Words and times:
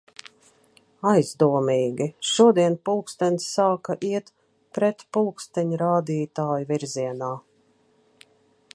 Aizdomīgi... 1.09 2.07
Šodien 2.29 2.79
pulkstens 2.89 3.47
sāka 3.59 3.97
iet 4.09 4.33
pretpulksteņrādītājvirzienā! 4.79 7.31